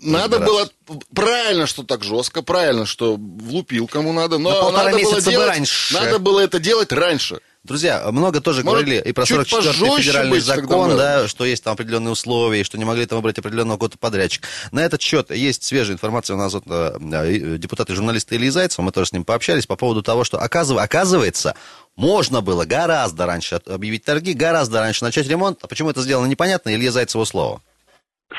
[0.00, 0.68] надо было
[1.14, 5.48] правильно, что так жестко, правильно, что влупил кому надо, но На полтора надо было делать,
[5.48, 5.94] раньше.
[5.94, 7.40] надо было это делать раньше.
[7.64, 11.46] Друзья, много тоже Может, говорили и про чуть 44-й пожестче федеральный быть закон, да, что
[11.46, 14.46] есть там определенные условия, и что не могли там выбрать определенного какого-то подрядчика.
[14.70, 18.52] На этот счет есть свежая информация у нас вот, э, э, депутат и журналист Илья
[18.52, 21.54] Зайцев, мы тоже с ним пообщались по поводу того, что оказыв- оказывается,
[21.96, 25.58] можно было гораздо раньше объявить торги, гораздо раньше начать ремонт.
[25.62, 27.62] А почему это сделано непонятно, Илья Зайцеву слово.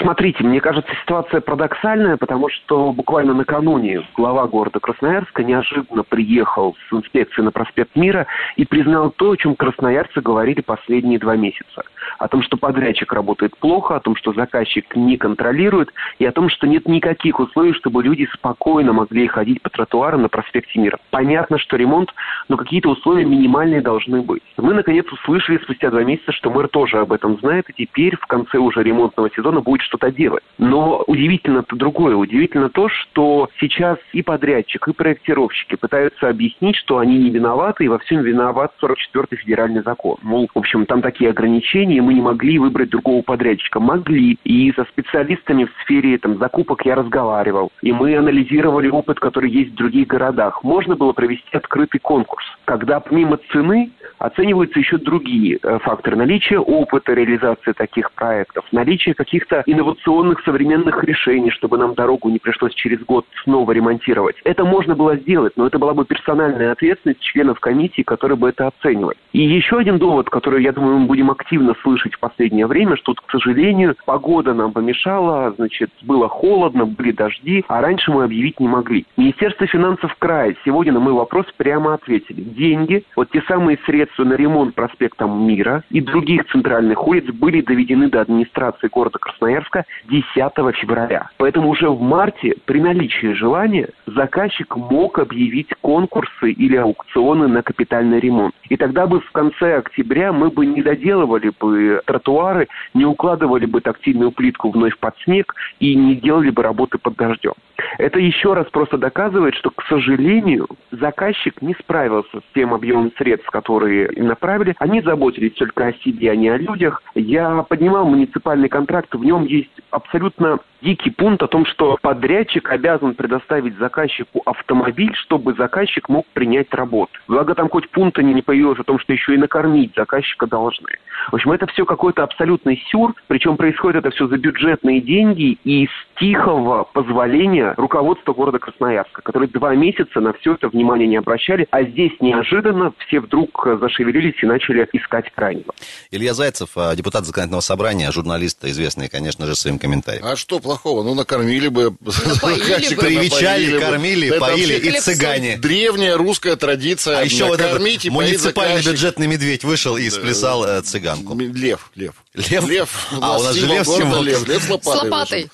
[0.02, 6.94] Смотрите, мне кажется, ситуация парадоксальная, потому что буквально накануне глава города Красноярска неожиданно приехал с
[6.94, 11.84] инспекцией на проспект Мира и признал то, о чем красноярцы говорили последние два месяца.
[12.20, 16.50] О том, что подрядчик работает плохо, о том, что заказчик не контролирует, и о том,
[16.50, 21.00] что нет никаких условий, чтобы люди спокойно могли ходить по тротуарам на проспекте Мира.
[21.10, 22.14] Понятно, что ремонт,
[22.50, 24.44] но какие-то условия минимальные должны быть.
[24.58, 28.26] Мы, наконец, услышали спустя два месяца, что мэр тоже об этом знает, и теперь в
[28.28, 30.44] конце уже ремонтного сезона будет что-то делать.
[30.58, 32.16] Но удивительно-то другое.
[32.16, 37.88] Удивительно то, что сейчас и подрядчик, и проектировщики пытаются объяснить, что они не виноваты, и
[37.88, 40.18] во всем виноват 44-й федеральный закон.
[40.22, 43.80] Мол, в общем, там такие ограничения, мы не могли выбрать другого подрядчика.
[43.80, 44.38] Могли.
[44.44, 47.72] И со специалистами в сфере там, закупок я разговаривал.
[47.82, 50.64] И мы анализировали опыт, который есть в других городах.
[50.64, 57.14] Можно было провести открытый конкурс, когда помимо цены оцениваются еще другие э, факторы наличия опыта
[57.14, 63.26] реализации таких проектов, наличие каких-то инновационных современных решений, чтобы нам дорогу не пришлось через год
[63.44, 64.36] снова ремонтировать.
[64.44, 68.68] Это можно было сделать, но это была бы персональная ответственность членов комиссии, которые бы это
[68.68, 69.18] оценивали.
[69.34, 73.14] И еще один довод, который, я думаю, мы будем активно слышать в последнее время, что,
[73.14, 78.68] к сожалению, погода нам помешала, значит, было холодно, были дожди, а раньше мы объявить не
[78.68, 79.06] могли.
[79.18, 82.42] Министерство финансов края сегодня на мой вопрос прямо ответили.
[82.42, 88.10] Деньги, вот те самые средства на ремонт проспекта Мира и других центральных улиц были доведены
[88.10, 91.30] до администрации города Красноярска Красноярска 10 февраля.
[91.38, 98.20] Поэтому уже в марте при наличии желания заказчик мог объявить конкурсы или аукционы на капитальный
[98.20, 98.54] ремонт.
[98.70, 103.82] И тогда бы в конце октября мы бы не доделывали бы тротуары, не укладывали бы
[103.82, 107.54] тактильную плитку вновь под снег и не делали бы работы под дождем.
[107.98, 113.50] Это еще раз просто доказывает, что, к сожалению, заказчик не справился с тем объемом средств,
[113.50, 114.76] которые направили.
[114.80, 117.02] Они заботились только о себе, а не о людях.
[117.16, 123.16] Я поднимал муниципальный контракт, в нем есть абсолютно дикий пункт о том, что подрядчик обязан
[123.16, 127.12] предоставить заказчику автомобиль, чтобы заказчик мог принять работу.
[127.28, 130.90] Благо там хоть пункта не появилось о том, что еще и накормить заказчика должны.
[131.32, 135.88] В общем, это все какой-то абсолютный сюр, причем происходит это все за бюджетные деньги и
[135.88, 141.68] с тихого позволения руководства города Красноярска, которые два месяца на все это внимание не обращали,
[141.72, 145.74] а здесь неожиданно все вдруг зашевелились и начали искать крайнего.
[146.12, 150.26] Илья Зайцев, а, депутат законодательного собрания, журналист, известный, конечно же, своим комментарием.
[150.26, 151.04] А что плохого?
[151.04, 151.96] Ну, накормили бы.
[152.26, 153.02] Напоили бы.
[153.02, 155.58] Привечали, кормили, поили и цыгане.
[155.58, 157.20] Древняя русская традиция.
[157.20, 161.38] А еще вот этот муниципальный бюджетный медведь вышел и сплясал э, цыганку.
[161.38, 162.14] Лев, лев.
[162.34, 162.68] Лев?
[162.68, 163.08] Лев.
[163.22, 164.22] А, у нас же лев символ.
[164.22, 164.48] Лев.
[164.48, 165.00] Лев с лопатой.
[165.00, 165.50] С лопатой.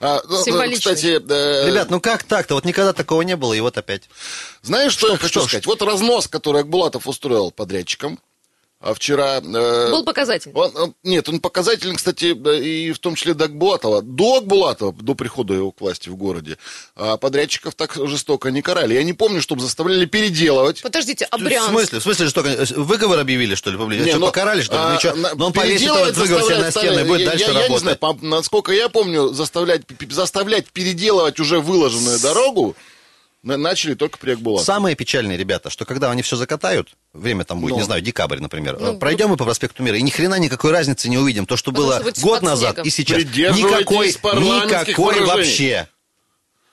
[0.00, 0.94] А, ну, Символичный.
[0.94, 2.54] Кстати, э, Ребят, ну как так-то?
[2.54, 4.02] Вот никогда такого не было, и вот опять.
[4.62, 5.48] знаешь, что, я хочу что?
[5.48, 5.66] сказать?
[5.66, 8.18] Вот разнос, который Акбулатов устроил подрядчикам,
[8.80, 9.38] а вчера...
[9.38, 10.50] э, Был показатель.
[10.54, 12.26] Он, он- нет, он показательный, кстати,
[12.60, 14.02] и в том числе до Акбулатова.
[14.02, 16.58] До Акбулатова, до прихода его к власти в городе,
[16.94, 18.94] а подрядчиков так жестоко не карали.
[18.94, 20.82] Я не помню, чтобы заставляли переделывать.
[20.82, 21.70] Подождите, а В Брянск?
[21.70, 21.98] смысле?
[22.00, 24.04] В смысле, что э, выговор объявили, что ли, публично?
[24.04, 24.80] Не, что, ну, покарали, что ли?
[24.82, 25.14] а, Ничего.
[25.16, 27.54] на- Но он повесит этот выговор себе на стену и будет я- дальше я, я
[27.54, 27.80] не работать.
[27.82, 32.76] знаю, по- насколько я помню, заставлять, заставлять переделывать уже выложенную дорогу
[33.44, 34.64] начали только при Акбулатове.
[34.66, 37.76] Самые печальные ребята, что когда они все закатают, время там будет, Ну.
[37.78, 41.08] не знаю, декабрь, например, Ну, пройдем мы по проспекту Мира, и ни хрена никакой разницы
[41.08, 41.46] не увидим.
[41.46, 42.86] То, что Потому было год назад снегом.
[42.86, 43.18] и сейчас.
[43.18, 45.26] Никакой, никакой выражений.
[45.26, 45.88] вообще.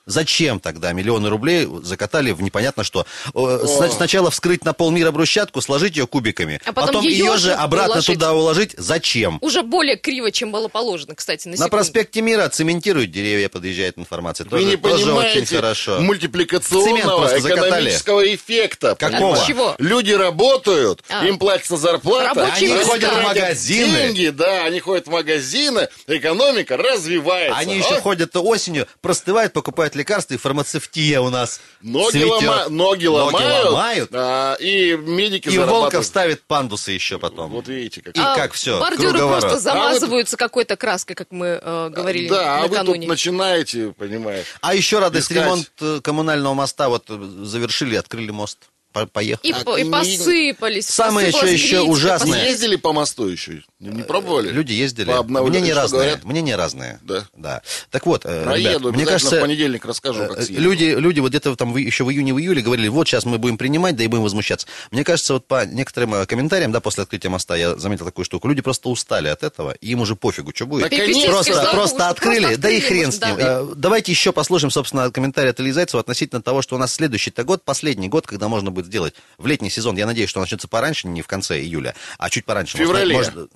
[0.06, 3.06] Зачем тогда миллионы рублей закатали в непонятно что?
[3.36, 7.54] Э, сна- Сначала вскрыть на полмира брусчатку, сложить ее кубиками, А потом ее ее же
[7.54, 8.14] обратно уложить.
[8.16, 8.76] туда уложить.
[8.78, 9.38] Зачем?
[9.42, 11.72] Уже более криво, чем было положено, кстати, на, На секунду.
[11.72, 14.46] проспекте Мира цементируют деревья, подъезжает информация.
[14.46, 15.92] Вы Тоже, не тоже очень понимаете хорошо.
[15.98, 17.70] Цемент мультипликационного закатали.
[17.70, 18.96] экономического эффекта.
[18.96, 19.36] Какого?
[19.38, 19.76] От чего?
[19.78, 21.26] Люди работают, А.
[21.26, 22.86] им платится зарплата, Рабочие они места.
[22.92, 23.98] ходят в магазины.
[23.98, 27.58] Деньги, да, они ходят в магазины, экономика развивается.
[27.60, 28.02] Они еще А?
[28.02, 32.30] ходят осенью, простывают, покупают лекарства, и фармацевтия у нас Ноги, цветет.
[32.44, 34.10] лома- ноги ломают, ломают.
[34.14, 35.58] а, и медики И.
[35.58, 37.52] Волков ставит пандусы еще потом.
[37.52, 38.16] Вот видите, как.
[38.16, 39.42] И А как все, Бордюры круговорот.
[39.42, 43.00] просто замазываются какой-то краской, как мы э, говорили да, а вы накануне.
[43.02, 44.46] тут начинаете, понимаешь.
[44.62, 45.44] А еще радость, Искать.
[45.44, 48.58] ремонт э, коммунального моста, вот завершили, открыли мост,
[48.94, 49.48] По- поехали.
[49.50, 50.88] И, А и посыпались.
[50.88, 52.32] Самое еще- еще ужасное.
[52.44, 53.64] Вы ездили по мосту еще?
[53.82, 54.50] Не, не пробовали?
[54.52, 55.12] Люди ездили.
[55.28, 56.00] Мнения что разные.
[56.02, 56.24] говорят?
[56.24, 57.00] Мнения разные.
[57.02, 57.26] Да.
[57.36, 57.62] Да.
[57.89, 60.62] Так вот, э, Проеду, ребят, мне кажется, в понедельник расскажу, как Э, съездил.
[60.62, 63.58] Люди, люди вот где-то там еще в июне, в июле говорили, вот сейчас мы будем
[63.58, 64.67] принимать, да и будем возмущаться.
[64.91, 68.48] Мне кажется, вот по некоторым э, комментариям, да, после открытия моста, я заметил такую штуку,
[68.48, 70.88] люди просто устали от этого, и им уже пофигу, что будет.
[70.89, 71.32] Конечно.
[71.32, 73.36] Просто, забор просто открыли, просто да и открыли, хрен с ним.
[73.38, 73.62] да.
[73.62, 77.44] Э, Давайте еще послушаем, собственно, комментарий от Ильи Зайцева относительно того, что у нас следующий-то
[77.44, 79.98] год, последний год, когда можно будет сделать в летний сезон.
[79.98, 82.78] Я надеюсь, что он начнется пораньше, не в конце июля, а чуть пораньше.
[82.78, 83.15] В феврале.
[83.15, 83.50] Может-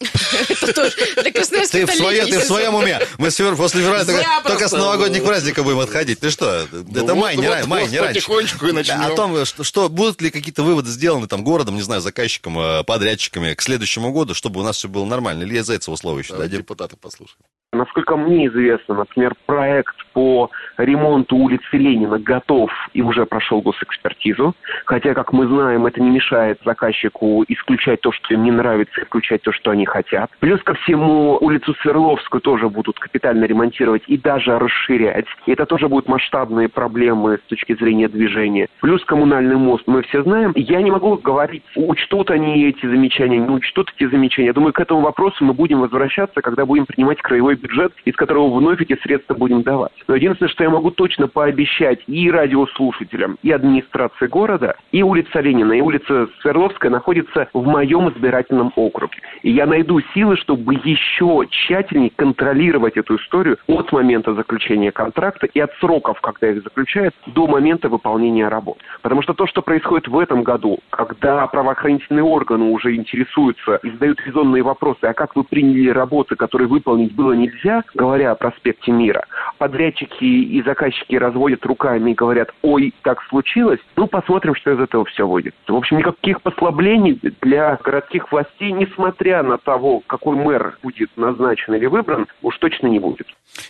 [0.00, 1.30] Это тоже для
[1.70, 3.00] ты в, это своем уме.
[3.18, 6.20] Мы после февраля только, с новогодних праздников будем отходить.
[6.20, 6.62] Ты что?
[6.62, 8.14] это вот- май, не, вот- ра- май, вот не раньше.
[8.14, 9.02] потихонечку и начнем.
[9.02, 12.84] О том, что, что будут ли какие-то выводы сделаны там городом, не знаю, заказчиком, э,
[12.84, 15.44] подрядчиками к следующему году, чтобы у нас все было нормально.
[15.44, 16.60] Илья Зайцева слово еще дадим.
[16.60, 17.40] депутаты послушаем.
[17.72, 24.56] Насколько мне известно, например, проект по ремонту улицы Ленина готов и уже прошел госэкспертизу.
[24.86, 29.04] Хотя, как мы знаем, это не мешает заказчику исключать то, что им не нравится, и
[29.04, 30.30] включать то, что они хотят.
[30.40, 35.26] Плюс ко всему, улицу Свердловскую тоже будут капитально ремонтировать и даже расширять.
[35.46, 38.66] И это тоже будут масштабные проблемы с точки зрения движения.
[38.80, 40.52] Плюс коммунальный мост, мы все знаем.
[40.56, 44.48] Я не могу говорить, учтут они эти замечания, не учтут эти замечания.
[44.48, 48.54] Я думаю, к этому вопросу мы будем возвращаться, когда будем принимать краевой бюджет, из которого
[48.54, 49.92] вновь эти средства будем давать.
[50.08, 55.72] Но единственное, что я могу точно пообещать и радиослушателям, и администрации города, и улица Ленина,
[55.72, 59.18] и улица Свердловская находится в моем избирательном округе.
[59.42, 65.60] И я найду силы, чтобы еще тщательнее контролировать эту историю от момента заключения контракта и
[65.60, 68.78] от сроков, когда их заключают, до момента выполнения работ.
[69.02, 74.20] Потому что то, что происходит в этом году, когда правоохранительные органы уже интересуются и задают
[74.26, 77.49] резонные вопросы, а как вы приняли работы, которые выполнить было нельзя,
[77.94, 79.24] говоря о проспекте Мира,
[79.58, 85.04] подрядчики и заказчики разводят руками и говорят, ой, так случилось, ну, посмотрим, что из этого
[85.06, 85.54] все выйдет.
[85.66, 91.86] В общем, никаких послаблений для городских властей, несмотря на того, какой мэр будет назначен или
[91.86, 93.26] выбран, уж точно не будет.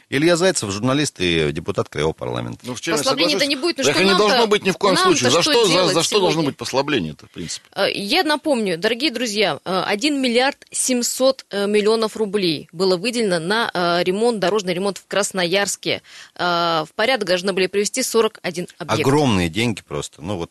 [0.09, 2.61] Илья Зайцев, журналист и депутат Краевого парламента.
[2.64, 3.57] Ну, в чем я Послаблений-то соглашусь.
[3.57, 5.31] не будет, ну Так что не должно быть ни в коем случае.
[5.31, 7.66] За что что, за, за что должно быть послабление-то, в принципе?
[7.75, 13.70] Э, Я напомню, дорогие друзья, э, 1 миллиард 700 э, миллионов рублей было выделено на
[13.73, 16.03] э, ремонт, дорожный ремонт в Красноярске.
[16.37, 19.01] Э, В порядок должны были привести 41 объект.
[19.01, 20.23] Огромные деньги просто.
[20.23, 20.51] Ну вот,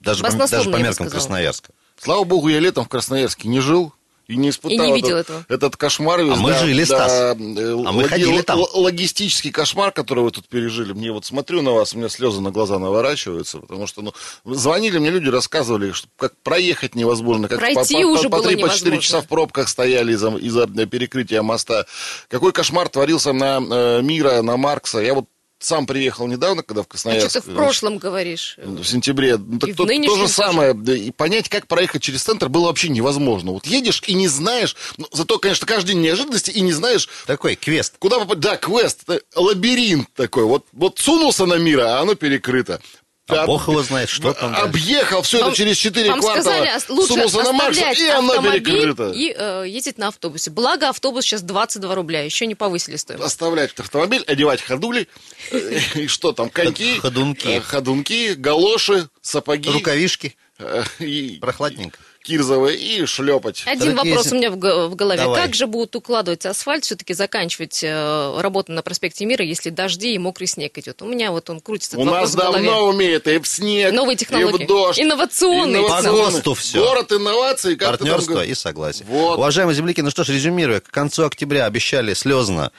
[0.00, 1.08] даже, по, даже по меркам.
[1.08, 1.72] Красноярска.
[1.96, 3.92] Слава богу, я летом в Красноярске не жил.
[4.26, 5.44] И не испытал И не видел этот, этого.
[5.48, 6.22] этот кошмар.
[6.22, 7.12] весь, А мы да, жили, да, Стас.
[7.12, 8.60] э, А мы логи- ходили там.
[8.72, 10.92] Логистический кошмар, который вы тут пережили.
[10.92, 14.14] Мне вот смотрю на вас, у меня слезы на глаза наворачиваются, потому что, ну,
[14.46, 18.48] звонили мне люди, рассказывали, что как проехать невозможно, как Пройти по, по, уже по, было
[18.50, 18.98] 3-4 невозможно.
[19.00, 21.84] часа в пробках стояли из-за, из-за перекрытия моста.
[22.28, 25.00] Какой кошмар творился на э, Мира, на Маркса.
[25.00, 25.26] Я вот
[25.58, 27.30] сам приехал недавно, когда в А Красноярск.
[27.30, 28.56] что ты в прошлом говоришь?
[28.58, 29.36] В сентябре.
[29.38, 30.74] Ну, так И то нынешнем же самое.
[30.74, 33.52] Да, И понять, как проехать через центр, было вообще невозможно.
[33.52, 34.76] Вот едешь и не знаешь.
[34.98, 37.94] ну, зато, конечно, каждый день неожиданности и не знаешь, Такой квест.
[37.98, 38.40] куда попасть.
[38.40, 40.44] Да, квест, лабиринт такой.
[40.44, 42.80] Вот, вот сунулся на мира, а оно перекрыто.
[43.26, 44.66] А Об- бог его знает, что там дальше.
[44.66, 46.42] Объехал все Вам- это через 4 Вам квартала.
[46.42, 49.10] сказали, лучше сунулся на оставлять и оно автомобиль перекрыто.
[49.12, 50.50] и э, ездить на автобусе.
[50.50, 53.26] Благо, автобус сейчас 22 рубля, еще не повысили стоимость.
[53.26, 55.08] Оставлять автомобиль, одевать ходули,
[55.52, 57.46] э, и что там, коньки, Ходунки.
[57.48, 59.70] э, ходунки, галоши, сапоги.
[59.70, 61.98] Рукавишки, э, и прохладненько.
[62.24, 63.62] Кирзовые и шлепать.
[63.66, 65.20] Один Дорогие вопрос зи- у меня в, в голове.
[65.22, 65.42] Давай.
[65.42, 70.18] Как же будут укладывать асфальт, все-таки заканчивать э, работу на проспекте Мира, если дожди и
[70.18, 71.02] мокрый снег идет?
[71.02, 74.64] У меня вот он крутится, У нас давно умеет и в снег, Новые и технологии.
[74.64, 74.98] в дождь.
[75.00, 76.32] Инновационные По Инновационные.
[76.32, 76.84] ГОСТу всё.
[76.84, 77.76] Город инноваций.
[77.76, 78.52] Как там Партнерство говоришь?
[78.52, 79.06] и согласие.
[79.06, 79.36] Вот.
[79.38, 82.72] Уважаемые земляки, ну что ж, резюмируя, к концу октября обещали слезно,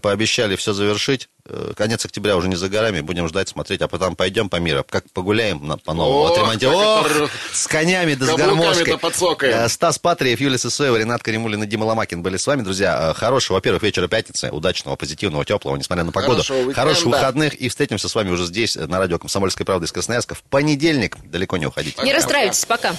[0.00, 1.28] пообещали все завершить.
[1.46, 4.82] Э, Конец октября уже не за горами, будем ждать, смотреть, а потом пойдем по миру,
[4.88, 7.04] как погуляем на- по-новому, Ох, отремонтируем.
[7.04, 8.96] это с конями да с гармошкой.
[8.96, 9.54] подсокаем.
[9.58, 13.10] Э, Стас Патриев, Юлия Сысоева, Ренат Каримулин и Дима Ломакин были с вами, друзья.
[13.10, 16.42] Э, Хорошего, во-первых, вечера пятницы, удачного, позитивного, теплого, несмотря на погоду.
[16.42, 16.72] Хорошего.
[16.72, 20.42] Хороших выходных, и встретимся с вами уже здесь, на радио «Комсомольская правда» из Красноярска в
[20.44, 21.18] понедельник.
[21.24, 22.02] Далеко не уходите.
[22.02, 22.94] Не расстраивайтесь, пока.